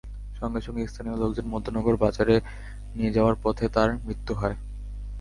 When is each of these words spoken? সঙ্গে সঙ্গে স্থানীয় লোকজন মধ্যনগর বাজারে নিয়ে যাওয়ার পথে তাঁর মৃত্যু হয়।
সঙ্গে 0.35 0.61
সঙ্গে 0.61 0.83
স্থানীয় 0.87 1.17
লোকজন 1.17 1.45
মধ্যনগর 1.47 1.95
বাজারে 1.97 2.35
নিয়ে 2.95 3.15
যাওয়ার 3.15 3.35
পথে 3.43 3.65
তাঁর 3.75 3.89
মৃত্যু 4.05 4.33
হয়। 4.35 4.57